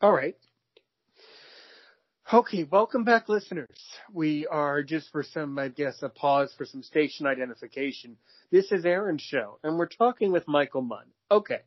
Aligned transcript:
All 0.00 0.12
right. 0.12 0.36
Okay, 2.32 2.62
welcome 2.62 3.02
back, 3.02 3.28
listeners. 3.28 3.76
We 4.12 4.46
are 4.46 4.84
just 4.84 5.10
for 5.10 5.24
some, 5.24 5.58
I 5.58 5.68
guess, 5.68 6.02
a 6.02 6.08
pause 6.08 6.54
for 6.56 6.64
some 6.64 6.84
station 6.84 7.26
identification. 7.26 8.16
This 8.52 8.70
is 8.70 8.84
Aaron's 8.84 9.22
show, 9.22 9.58
and 9.64 9.76
we're 9.76 9.88
talking 9.88 10.30
with 10.30 10.46
Michael 10.46 10.82
Munn. 10.82 11.06
Okay. 11.32 11.62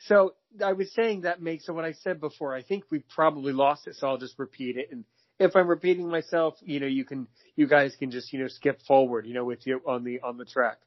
So 0.00 0.34
I 0.62 0.74
was 0.74 0.92
saying 0.92 1.22
that 1.22 1.40
makes, 1.40 1.64
so 1.64 1.72
what 1.72 1.86
I 1.86 1.92
said 1.92 2.20
before, 2.20 2.54
I 2.54 2.62
think 2.62 2.84
we 2.90 2.98
probably 2.98 3.54
lost 3.54 3.86
it, 3.86 3.94
so 3.94 4.08
I'll 4.08 4.18
just 4.18 4.38
repeat 4.38 4.76
it. 4.76 4.88
And 4.92 5.06
if 5.38 5.56
I'm 5.56 5.68
repeating 5.68 6.06
myself, 6.06 6.56
you 6.60 6.80
know, 6.80 6.86
you 6.86 7.06
can, 7.06 7.28
you 7.56 7.66
guys 7.66 7.96
can 7.98 8.10
just, 8.10 8.30
you 8.30 8.40
know, 8.40 8.48
skip 8.48 8.82
forward, 8.82 9.26
you 9.26 9.32
know, 9.32 9.46
with 9.46 9.66
you 9.66 9.80
on 9.86 10.04
the, 10.04 10.20
on 10.20 10.36
the 10.36 10.44
track. 10.44 10.80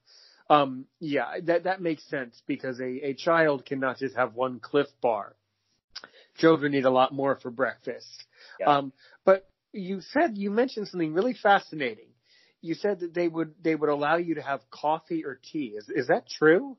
Um, 0.48 0.86
yeah, 1.00 1.40
that, 1.46 1.64
that 1.64 1.82
makes 1.82 2.08
sense 2.08 2.40
because 2.46 2.80
a, 2.80 3.08
a 3.08 3.14
child 3.16 3.66
cannot 3.66 3.98
just 3.98 4.16
have 4.16 4.36
one 4.36 4.60
Clif 4.60 4.88
Bar 5.02 5.36
children 6.38 6.72
need 6.72 6.86
a 6.86 6.90
lot 6.90 7.14
more 7.14 7.36
for 7.36 7.52
breakfast. 7.52 8.08
Yeah. 8.60 8.78
Um, 8.78 8.94
but 9.26 9.50
you 9.74 10.02
said 10.02 10.38
you 10.38 10.50
mentioned 10.50 10.88
something 10.88 11.14
really 11.14 11.34
fascinating. 11.34 12.10
You 12.62 12.74
said 12.74 13.02
that 13.02 13.14
they 13.14 13.28
would 13.28 13.54
they 13.62 13.76
would 13.76 13.90
allow 13.90 14.18
you 14.18 14.36
to 14.36 14.42
have 14.42 14.62
coffee 14.70 15.26
or 15.26 15.40
tea. 15.52 15.76
Is 15.78 15.90
is 15.90 16.08
that 16.08 16.28
true? 16.28 16.78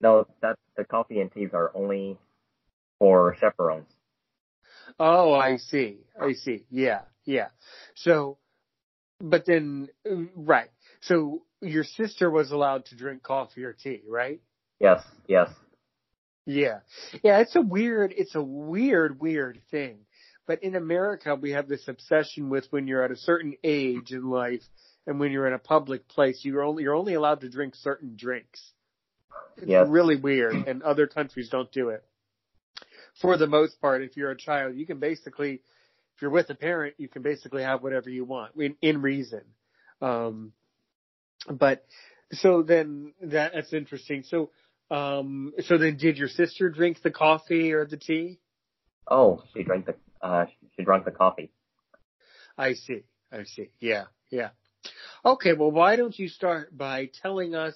No, 0.00 0.26
that 0.42 0.56
the 0.76 0.84
coffee 0.84 1.20
and 1.20 1.32
teas 1.32 1.50
are 1.52 1.70
only 1.74 2.18
for 2.98 3.36
chaperones. 3.40 3.86
Oh, 4.98 5.32
I 5.32 5.56
see. 5.56 6.00
I 6.20 6.32
see. 6.32 6.66
Yeah, 6.70 7.02
yeah. 7.24 7.48
So, 7.94 8.38
but 9.20 9.46
then, 9.46 9.88
right. 10.36 10.70
So 11.02 11.42
your 11.60 11.84
sister 11.84 12.30
was 12.30 12.50
allowed 12.50 12.86
to 12.86 12.96
drink 12.96 13.22
coffee 13.22 13.64
or 13.64 13.72
tea, 13.72 14.02
right? 14.08 14.40
Yes, 14.80 15.02
yes. 15.26 15.48
Yeah. 16.46 16.80
Yeah, 17.22 17.40
it's 17.40 17.56
a 17.56 17.60
weird, 17.60 18.12
it's 18.16 18.34
a 18.34 18.42
weird, 18.42 19.20
weird 19.20 19.60
thing. 19.70 19.98
But 20.46 20.62
in 20.62 20.74
America, 20.76 21.34
we 21.34 21.52
have 21.52 21.68
this 21.68 21.88
obsession 21.88 22.50
with 22.50 22.66
when 22.70 22.86
you're 22.86 23.02
at 23.02 23.10
a 23.10 23.16
certain 23.16 23.54
age 23.64 24.12
in 24.12 24.28
life 24.28 24.62
and 25.06 25.18
when 25.18 25.32
you're 25.32 25.46
in 25.46 25.54
a 25.54 25.58
public 25.58 26.06
place, 26.08 26.40
you're 26.42 26.62
only, 26.62 26.82
you're 26.82 26.94
only 26.94 27.14
allowed 27.14 27.40
to 27.40 27.48
drink 27.48 27.74
certain 27.74 28.14
drinks. 28.16 28.72
It's 29.56 29.66
yes. 29.68 29.86
really 29.88 30.16
weird 30.16 30.54
and 30.54 30.82
other 30.82 31.06
countries 31.06 31.48
don't 31.48 31.70
do 31.72 31.90
it. 31.90 32.04
For 33.20 33.38
the 33.38 33.46
most 33.46 33.80
part, 33.80 34.02
if 34.02 34.16
you're 34.16 34.32
a 34.32 34.36
child, 34.36 34.76
you 34.76 34.86
can 34.86 34.98
basically, 34.98 35.62
if 36.16 36.22
you're 36.22 36.30
with 36.30 36.50
a 36.50 36.54
parent, 36.54 36.94
you 36.98 37.08
can 37.08 37.22
basically 37.22 37.62
have 37.62 37.82
whatever 37.82 38.10
you 38.10 38.24
want 38.24 38.52
in, 38.56 38.76
in 38.82 39.00
reason. 39.02 39.42
Um, 40.02 40.52
but 41.48 41.86
so 42.32 42.62
then 42.62 43.12
that, 43.22 43.52
that's 43.54 43.72
interesting. 43.72 44.24
So, 44.24 44.50
um, 44.90 45.52
so 45.66 45.78
then 45.78 45.96
did 45.96 46.18
your 46.18 46.28
sister 46.28 46.70
drink 46.70 47.02
the 47.02 47.10
coffee 47.10 47.72
or 47.72 47.86
the 47.86 47.96
tea? 47.96 48.38
Oh, 49.08 49.42
she 49.54 49.62
drank 49.62 49.86
the, 49.86 49.94
uh, 50.20 50.46
she 50.76 50.84
drank 50.84 51.04
the 51.04 51.10
coffee. 51.10 51.50
I 52.56 52.74
see. 52.74 53.02
I 53.32 53.44
see. 53.44 53.70
Yeah. 53.80 54.04
Yeah. 54.30 54.50
Okay. 55.24 55.52
Well, 55.52 55.70
why 55.70 55.96
don't 55.96 56.18
you 56.18 56.28
start 56.28 56.76
by 56.76 57.10
telling 57.22 57.54
us 57.54 57.74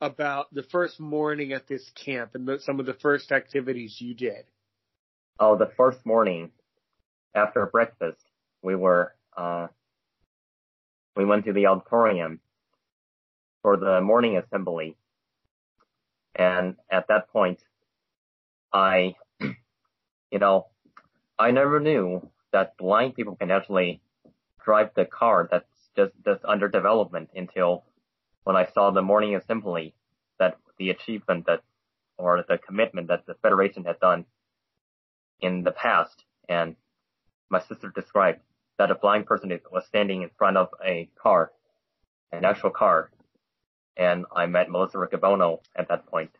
about 0.00 0.52
the 0.52 0.62
first 0.64 0.98
morning 0.98 1.52
at 1.52 1.68
this 1.68 1.88
camp 2.04 2.34
and 2.34 2.46
the, 2.46 2.58
some 2.60 2.80
of 2.80 2.86
the 2.86 2.94
first 2.94 3.32
activities 3.32 3.96
you 3.98 4.14
did? 4.14 4.44
Oh, 5.38 5.56
the 5.56 5.70
first 5.76 6.04
morning 6.04 6.50
after 7.34 7.64
breakfast, 7.66 8.20
we 8.62 8.74
were, 8.74 9.14
uh, 9.36 9.68
we 11.16 11.24
went 11.24 11.44
to 11.46 11.52
the 11.52 11.66
auditorium 11.66 12.40
for 13.62 13.76
the 13.76 14.00
morning 14.00 14.36
assembly 14.36 14.96
and 16.34 16.76
at 16.90 17.08
that 17.08 17.28
point, 17.30 17.62
I, 18.72 19.14
you 19.40 20.38
know, 20.38 20.66
I 21.38 21.50
never 21.50 21.80
knew 21.80 22.28
that 22.52 22.76
blind 22.76 23.14
people 23.14 23.36
can 23.36 23.50
actually 23.50 24.00
drive 24.64 24.90
the 24.94 25.04
car 25.04 25.48
that's 25.50 25.90
just 25.96 26.12
that's 26.24 26.44
under 26.44 26.68
development 26.68 27.30
until 27.34 27.84
when 28.44 28.56
I 28.56 28.66
saw 28.66 28.90
the 28.90 29.02
morning 29.02 29.34
assembly 29.34 29.94
that 30.38 30.58
the 30.78 30.90
achievement 30.90 31.46
that 31.46 31.62
or 32.16 32.44
the 32.46 32.58
commitment 32.58 33.08
that 33.08 33.26
the 33.26 33.34
federation 33.34 33.84
had 33.84 33.98
done 34.00 34.24
in 35.40 35.62
the 35.64 35.72
past. 35.72 36.24
And 36.48 36.76
my 37.48 37.60
sister 37.60 37.90
described 37.94 38.40
that 38.78 38.90
a 38.90 38.94
blind 38.94 39.26
person 39.26 39.58
was 39.72 39.86
standing 39.86 40.22
in 40.22 40.30
front 40.36 40.56
of 40.56 40.68
a 40.84 41.08
car, 41.20 41.52
an 42.32 42.44
actual 42.44 42.70
car, 42.70 43.10
and 43.96 44.24
I 44.34 44.46
met 44.46 44.70
Melissa 44.70 44.98
Riccobono 44.98 45.60
at 45.76 45.88
that 45.88 46.06
point. 46.06 46.30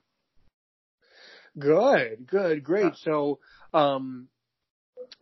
Good, 1.59 2.27
good, 2.27 2.63
great. 2.63 2.97
So, 2.97 3.41
um, 3.75 4.29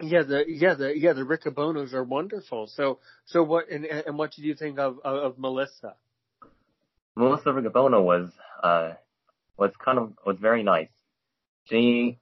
yeah, 0.00 0.22
the 0.22 0.44
yeah 0.46 0.74
the 0.74 0.96
yeah 0.96 1.12
the 1.12 1.22
Riccobonos 1.22 1.92
are 1.92 2.04
wonderful. 2.04 2.66
So 2.66 2.98
so 3.24 3.42
what 3.42 3.70
and 3.70 3.84
and 3.84 4.16
what 4.18 4.32
did 4.32 4.44
you 4.44 4.54
think 4.54 4.78
of 4.78 4.98
of, 5.04 5.16
of 5.16 5.38
Melissa? 5.38 5.94
Melissa 7.16 7.50
Riccobono 7.50 8.02
was 8.02 8.30
uh 8.62 8.92
was 9.56 9.72
kind 9.82 9.98
of 9.98 10.12
was 10.24 10.36
very 10.40 10.62
nice. 10.62 10.90
She 11.64 12.18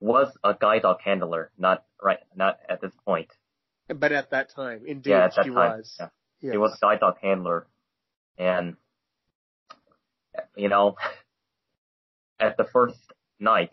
was 0.00 0.28
a 0.42 0.54
guide 0.58 0.82
dog 0.82 0.98
handler, 1.04 1.50
not 1.58 1.84
right 2.02 2.18
not 2.34 2.58
at 2.68 2.80
this 2.80 2.92
point. 3.04 3.28
But 3.88 4.10
at 4.10 4.30
that 4.30 4.50
time, 4.54 4.82
indeed, 4.86 5.10
yeah, 5.10 5.28
she 5.30 5.42
time, 5.42 5.54
was. 5.54 5.96
Yeah. 6.00 6.08
Yes. 6.40 6.52
She 6.52 6.58
was 6.58 6.72
a 6.72 6.84
guide 6.84 7.00
dog 7.00 7.16
handler 7.22 7.66
and, 8.38 8.76
you 10.56 10.68
know, 10.68 10.96
at 12.40 12.56
the 12.56 12.64
first 12.64 12.98
night, 13.40 13.72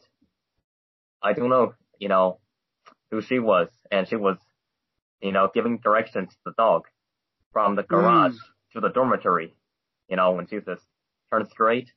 I 1.22 1.34
don't 1.34 1.50
know, 1.50 1.74
you 2.00 2.09
know, 2.09 2.40
who 3.12 3.22
she 3.22 3.40
was. 3.40 3.69
And 3.91 4.07
she 4.07 4.16
was, 4.16 4.38
you 5.22 5.31
know, 5.31 5.50
giving 5.53 5.78
directions 5.78 6.29
to 6.29 6.40
the 6.46 6.53
dog 6.57 6.84
from 7.52 7.75
the 7.75 7.84
garage 7.84 8.34
mm. 8.34 8.73
to 8.73 8.81
the 8.81 8.90
dormitory. 8.90 9.56
You 10.09 10.18
know, 10.18 10.31
when 10.31 10.47
she 10.47 10.59
says, 10.66 10.79
turn 11.31 11.47
straight, 11.50 11.90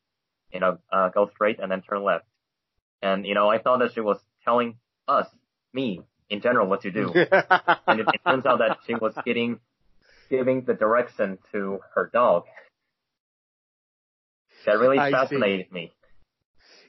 you 0.53 0.61
know, 0.61 0.79
uh, 0.93 1.09
go 1.09 1.29
straight 1.35 1.59
and 1.59 1.71
then 1.71 1.83
turn 1.83 2.05
left. 2.05 2.27
And, 3.03 3.27
you 3.27 3.35
know, 3.35 3.49
I 3.49 3.59
thought 3.59 3.81
that 3.81 3.93
she 3.93 4.01
was 4.01 4.19
telling 4.45 4.77
us, 5.09 5.27
me, 5.73 6.03
in 6.31 6.41
general, 6.41 6.67
what 6.69 6.83
to 6.83 6.91
do. 6.91 7.13
and 7.15 8.01
it, 8.01 8.07
it 8.15 8.21
turns 8.27 8.47
out 8.47 8.59
that 8.59 8.79
she 8.87 8.95
was 8.95 9.15
getting 9.25 9.61
giving 10.31 10.65
the 10.65 10.75
direction 10.75 11.39
to 11.53 11.81
her 11.95 12.11
dog. 12.13 12.45
That 14.65 14.79
really 14.79 14.99
I 14.99 15.11
fascinated 15.11 15.67
see. 15.69 15.75
me. 15.75 15.93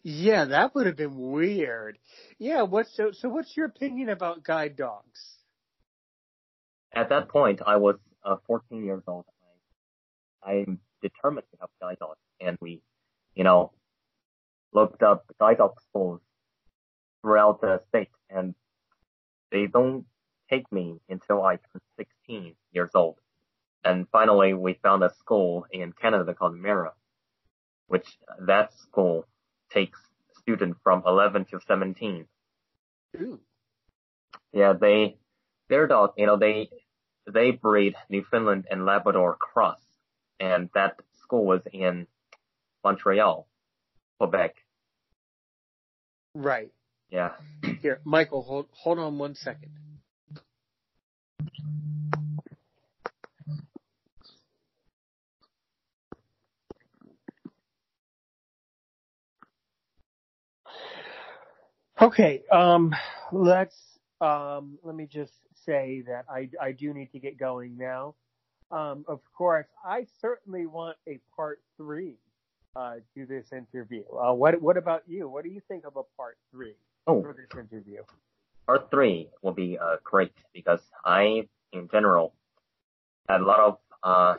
Yeah, 0.03 0.45
that 0.45 0.73
would 0.73 0.87
have 0.87 0.95
been 0.95 1.31
weird. 1.31 1.97
Yeah, 2.39 2.63
what's 2.63 2.95
so 2.95 3.11
so 3.11 3.29
what's 3.29 3.55
your 3.57 3.65
opinion 3.65 4.09
about 4.09 4.43
guide 4.43 4.75
dogs? 4.75 5.19
At 6.93 7.09
that 7.09 7.29
point, 7.29 7.61
I 7.65 7.77
was 7.77 7.97
uh, 8.23 8.37
14 8.47 8.83
years 8.83 9.03
old. 9.07 9.25
I, 10.43 10.51
I'm 10.51 10.79
determined 11.01 11.45
to 11.51 11.57
have 11.61 11.69
guide 11.81 11.97
dogs, 11.99 12.19
and 12.39 12.57
we, 12.61 12.81
you 13.35 13.43
know, 13.43 13.71
looked 14.73 15.03
up 15.03 15.25
guide 15.39 15.57
dog 15.57 15.73
schools 15.89 16.21
throughout 17.21 17.61
the 17.61 17.81
state, 17.89 18.09
and 18.29 18.55
they 19.51 19.67
don't 19.67 20.05
take 20.49 20.71
me 20.71 20.99
until 21.09 21.43
I 21.43 21.55
turn 21.55 21.81
16 21.97 22.55
years 22.71 22.91
old. 22.95 23.17
And 23.87 24.05
finally, 24.11 24.53
we 24.53 24.73
found 24.83 25.01
a 25.01 25.13
school 25.19 25.65
in 25.71 25.93
Canada 25.93 26.33
called 26.33 26.57
Mira, 26.57 26.91
which 27.87 28.05
that 28.45 28.73
school 28.81 29.25
takes 29.71 29.97
students 30.41 30.77
from 30.83 31.03
11 31.05 31.45
to 31.51 31.61
17. 31.65 32.25
Ooh. 33.15 33.39
Yeah, 34.51 34.73
they, 34.73 35.15
their 35.69 35.87
dog, 35.87 36.15
you 36.17 36.25
know, 36.25 36.35
they, 36.35 36.69
they 37.31 37.51
breed 37.51 37.95
Newfoundland 38.09 38.65
and 38.69 38.85
Labrador 38.85 39.37
cross, 39.37 39.79
and 40.37 40.69
that 40.73 40.99
school 41.21 41.45
was 41.45 41.61
in 41.71 42.07
Montreal, 42.83 43.47
Quebec. 44.19 44.55
Right. 46.33 46.71
Yeah. 47.09 47.31
Here, 47.81 48.01
Michael, 48.03 48.41
hold 48.41 48.67
hold 48.71 48.99
on 48.99 49.17
one 49.17 49.35
second. 49.35 49.71
Okay, 62.07 62.43
um, 62.53 62.95
let's 63.33 63.75
um, 64.21 64.79
let 64.81 64.95
me 64.95 65.07
just 65.11 65.33
say 65.65 66.05
that 66.07 66.23
I 66.29 66.49
I 66.61 66.71
do 66.71 66.93
need 66.93 67.11
to 67.11 67.19
get 67.19 67.37
going 67.37 67.77
now. 67.77 68.15
Um, 68.71 69.03
of 69.09 69.19
course, 69.37 69.67
I 69.85 70.07
certainly 70.21 70.67
want 70.67 70.95
a 71.05 71.19
part 71.35 71.59
three 71.75 72.15
uh, 72.77 72.95
to 73.13 73.25
this 73.25 73.51
interview. 73.51 74.03
Uh, 74.09 74.31
what 74.31 74.61
what 74.61 74.77
about 74.77 75.03
you? 75.05 75.27
What 75.27 75.43
do 75.43 75.49
you 75.49 75.59
think 75.67 75.85
of 75.85 75.97
a 75.97 76.03
part 76.15 76.37
three 76.49 76.75
Oh. 77.07 77.21
for 77.21 77.33
this 77.33 77.59
interview? 77.59 78.03
Part 78.67 78.89
three 78.89 79.27
will 79.41 79.51
be 79.53 79.77
uh, 79.77 79.97
great 80.05 80.31
because 80.53 80.79
I, 81.03 81.49
in 81.73 81.89
general, 81.91 82.33
had 83.27 83.41
a 83.41 83.45
lot 83.45 83.59
of 83.59 83.77
uh, 84.03 84.35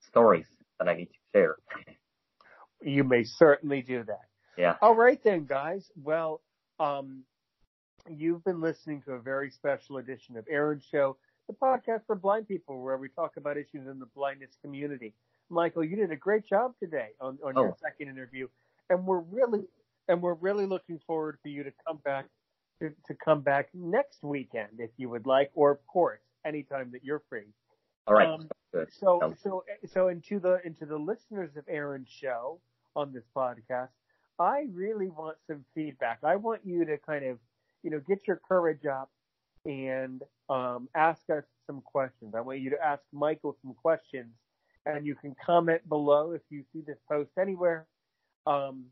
stories 0.00 0.46
that 0.78 0.90
I 0.90 0.94
need 0.94 1.06
to 1.06 1.18
share. 1.32 1.56
You 2.82 3.02
may 3.02 3.24
certainly 3.24 3.80
do 3.80 4.04
that. 4.04 4.28
Yeah. 4.58 4.74
All 4.82 4.94
right 4.94 5.22
then, 5.24 5.46
guys. 5.46 5.90
Well, 6.02 6.42
um, 6.80 7.22
you've 8.08 8.44
been 8.44 8.60
listening 8.60 9.02
to 9.02 9.12
a 9.12 9.18
very 9.18 9.50
special 9.50 9.98
edition 9.98 10.36
of 10.36 10.46
Aaron's 10.50 10.84
Show, 10.84 11.16
the 11.48 11.54
podcast 11.54 12.02
for 12.06 12.14
blind 12.16 12.48
people, 12.48 12.82
where 12.82 12.96
we 12.96 13.08
talk 13.08 13.36
about 13.36 13.56
issues 13.56 13.86
in 13.86 13.98
the 13.98 14.06
blindness 14.14 14.56
community. 14.62 15.14
Michael, 15.50 15.84
you 15.84 15.96
did 15.96 16.10
a 16.12 16.16
great 16.16 16.46
job 16.46 16.72
today 16.82 17.08
on, 17.20 17.38
on 17.44 17.54
your 17.54 17.68
Oh. 17.70 17.76
second 17.82 18.08
interview, 18.08 18.48
and 18.90 19.06
we're 19.06 19.20
really 19.20 19.64
and 20.08 20.22
we're 20.22 20.34
really 20.34 20.64
looking 20.66 20.98
forward 21.06 21.38
for 21.42 21.48
you 21.48 21.62
to 21.64 21.72
come 21.86 21.98
back 22.04 22.26
to, 22.80 22.90
to 23.06 23.14
come 23.14 23.42
back 23.42 23.68
next 23.74 24.22
weekend 24.22 24.68
if 24.78 24.90
you 24.96 25.08
would 25.10 25.26
like, 25.26 25.50
or 25.54 25.70
of 25.70 25.86
course 25.86 26.20
anytime 26.46 26.90
that 26.92 27.04
you're 27.04 27.22
free. 27.28 27.44
All 28.06 28.14
right. 28.14 28.28
Um, 28.28 28.48
So, 28.90 29.34
so, 29.42 29.64
so 29.86 30.08
into 30.08 30.38
the 30.38 30.60
into 30.64 30.84
the 30.86 30.98
listeners 30.98 31.56
of 31.56 31.64
Aaron's 31.68 32.08
show 32.08 32.60
on 32.94 33.12
this 33.12 33.24
podcast, 33.34 33.88
I 34.38 34.66
really 34.72 35.08
want 35.08 35.36
some 35.46 35.64
feedback. 35.74 36.20
I 36.22 36.36
want 36.36 36.60
you 36.64 36.84
to 36.84 36.98
kind 36.98 37.24
of, 37.24 37.38
you 37.82 37.90
know, 37.90 38.00
get 38.00 38.26
your 38.26 38.40
courage 38.48 38.86
up 38.86 39.10
and 39.64 40.22
um, 40.48 40.88
ask 40.94 41.28
us 41.30 41.44
some 41.66 41.80
questions. 41.80 42.34
I 42.34 42.40
want 42.40 42.60
you 42.60 42.70
to 42.70 42.82
ask 42.84 43.02
Michael 43.12 43.56
some 43.62 43.74
questions, 43.74 44.32
and 44.86 45.06
you 45.06 45.14
can 45.14 45.34
comment 45.44 45.86
below 45.88 46.32
if 46.32 46.42
you 46.50 46.64
see 46.72 46.82
this 46.86 46.98
post 47.08 47.30
anywhere, 47.40 47.86
um, 48.46 48.86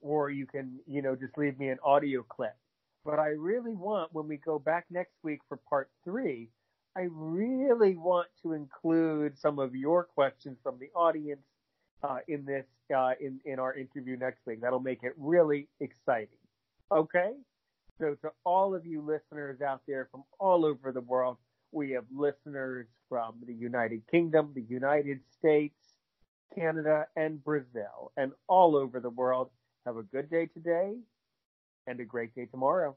or 0.00 0.30
you 0.30 0.46
can, 0.46 0.80
you 0.86 1.02
know, 1.02 1.14
just 1.14 1.38
leave 1.38 1.58
me 1.58 1.68
an 1.68 1.78
audio 1.84 2.22
clip. 2.22 2.56
But 3.04 3.18
I 3.18 3.28
really 3.28 3.74
want 3.74 4.12
when 4.12 4.28
we 4.28 4.38
go 4.38 4.58
back 4.58 4.86
next 4.90 5.14
week 5.22 5.40
for 5.48 5.58
part 5.68 5.90
three. 6.04 6.50
I 6.96 7.08
really 7.10 7.96
want 7.96 8.28
to 8.42 8.52
include 8.52 9.38
some 9.38 9.58
of 9.58 9.74
your 9.74 10.04
questions 10.04 10.58
from 10.62 10.78
the 10.78 10.90
audience 10.94 11.42
uh, 12.02 12.18
in 12.28 12.44
this 12.44 12.66
uh, 12.94 13.12
in 13.20 13.40
in 13.44 13.58
our 13.58 13.74
interview 13.74 14.16
next 14.16 14.40
week. 14.46 14.60
That'll 14.60 14.80
make 14.80 15.02
it 15.02 15.14
really 15.16 15.68
exciting. 15.80 16.38
Okay. 16.92 17.32
So 17.98 18.16
to 18.22 18.32
all 18.44 18.74
of 18.74 18.84
you 18.84 19.00
listeners 19.00 19.60
out 19.60 19.82
there 19.86 20.08
from 20.10 20.24
all 20.40 20.64
over 20.64 20.90
the 20.90 21.00
world, 21.00 21.36
we 21.70 21.92
have 21.92 22.04
listeners 22.12 22.86
from 23.08 23.34
the 23.46 23.54
United 23.54 24.02
Kingdom, 24.10 24.52
the 24.54 24.62
United 24.62 25.20
States, 25.38 25.94
Canada, 26.54 27.06
and 27.16 27.42
Brazil, 27.42 28.12
and 28.16 28.32
all 28.48 28.76
over 28.76 29.00
the 29.00 29.10
world. 29.10 29.50
Have 29.86 29.96
a 29.96 30.02
good 30.02 30.30
day 30.30 30.46
today 30.46 30.96
and 31.86 32.00
a 32.00 32.04
great 32.04 32.34
day 32.34 32.46
tomorrow. 32.46 32.96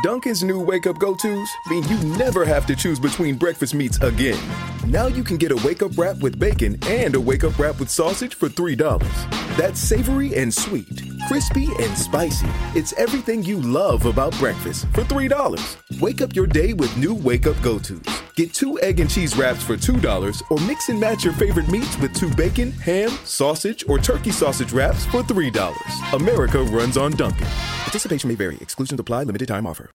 Dunkin's 0.00 0.42
new 0.42 0.58
wake 0.58 0.86
up 0.86 0.98
go 0.98 1.14
tos 1.14 1.48
mean 1.66 1.84
you 1.84 1.98
never 2.16 2.46
have 2.46 2.64
to 2.66 2.74
choose 2.74 2.98
between 2.98 3.36
breakfast 3.36 3.74
meats 3.74 4.00
again. 4.00 4.38
Now 4.86 5.06
you 5.06 5.22
can 5.22 5.36
get 5.36 5.52
a 5.52 5.56
wake 5.66 5.82
up 5.82 5.96
wrap 5.98 6.16
with 6.18 6.38
bacon 6.38 6.78
and 6.86 7.14
a 7.14 7.20
wake 7.20 7.44
up 7.44 7.58
wrap 7.58 7.78
with 7.78 7.90
sausage 7.90 8.34
for 8.34 8.48
$3. 8.48 8.78
That's 9.58 9.78
savory 9.78 10.34
and 10.34 10.52
sweet, 10.52 11.02
crispy 11.28 11.68
and 11.78 11.96
spicy. 11.98 12.48
It's 12.74 12.94
everything 12.94 13.42
you 13.42 13.60
love 13.60 14.06
about 14.06 14.36
breakfast 14.38 14.86
for 14.94 15.02
$3. 15.02 16.00
Wake 16.00 16.22
up 16.22 16.34
your 16.34 16.46
day 16.46 16.72
with 16.72 16.96
new 16.96 17.14
wake 17.14 17.46
up 17.46 17.60
go 17.60 17.78
tos. 17.78 18.21
Get 18.34 18.54
two 18.54 18.80
egg 18.80 18.98
and 19.00 19.10
cheese 19.10 19.36
wraps 19.36 19.62
for 19.62 19.76
$2 19.76 20.42
or 20.50 20.58
mix 20.66 20.88
and 20.88 20.98
match 20.98 21.22
your 21.22 21.34
favorite 21.34 21.68
meats 21.68 21.98
with 21.98 22.14
two 22.14 22.32
bacon, 22.34 22.72
ham, 22.72 23.10
sausage, 23.24 23.84
or 23.88 23.98
turkey 23.98 24.30
sausage 24.30 24.72
wraps 24.72 25.04
for 25.04 25.22
$3. 25.22 26.14
America 26.14 26.62
runs 26.62 26.96
on 26.96 27.10
Dunkin'. 27.12 27.46
Participation 27.84 28.28
may 28.28 28.34
vary. 28.34 28.56
Exclusions 28.60 28.98
apply. 28.98 29.24
Limited 29.24 29.48
time 29.48 29.66
offer. 29.66 29.90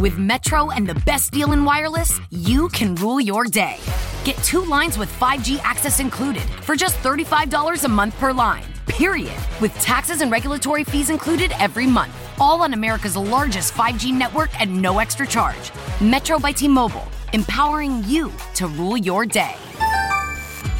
With 0.00 0.18
Metro 0.18 0.70
and 0.70 0.86
the 0.86 0.96
best 1.06 1.30
deal 1.30 1.52
in 1.52 1.64
wireless, 1.64 2.20
you 2.30 2.68
can 2.70 2.96
rule 2.96 3.20
your 3.20 3.44
day. 3.44 3.76
Get 4.24 4.36
two 4.38 4.64
lines 4.64 4.98
with 4.98 5.12
5G 5.20 5.60
access 5.62 6.00
included 6.00 6.42
for 6.62 6.74
just 6.74 6.96
$35 6.98 7.84
a 7.84 7.88
month 7.88 8.18
per 8.18 8.32
line. 8.32 8.64
Period. 8.86 9.36
With 9.60 9.72
taxes 9.78 10.22
and 10.22 10.32
regulatory 10.32 10.84
fees 10.84 11.10
included 11.10 11.52
every 11.60 11.86
month. 11.86 12.12
All 12.40 12.62
on 12.62 12.74
America's 12.74 13.16
largest 13.16 13.74
5G 13.74 14.12
network 14.12 14.58
at 14.60 14.68
no 14.68 14.98
extra 14.98 15.26
charge. 15.26 15.70
Metro 16.00 16.38
by 16.38 16.52
T 16.52 16.66
Mobile, 16.66 17.06
empowering 17.32 18.04
you 18.04 18.32
to 18.54 18.66
rule 18.66 18.96
your 18.96 19.26
day. 19.26 19.54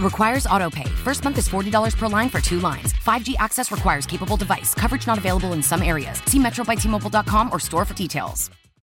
Requires 0.01 0.47
auto 0.47 0.71
pay. 0.71 0.89
First 1.05 1.25
month 1.25 1.39
is 1.39 1.49
$40 1.49 1.97
per 1.97 2.09
line 2.09 2.29
for 2.29 2.41
two 2.41 2.61
lines. 2.61 2.93
5G 2.95 3.35
access 3.39 3.71
requires 3.71 4.07
capable 4.07 4.37
device. 4.37 4.75
Coverage 4.75 5.07
not 5.07 5.19
available 5.19 5.53
in 5.53 5.63
some 5.63 5.83
areas. 5.83 6.23
See 6.27 6.39
Metro 6.39 6.65
by 6.65 6.75
T-Mobile.com 6.75 7.51
or 7.53 7.61
store 7.61 7.85
for 7.85 7.95
details. 7.95 8.51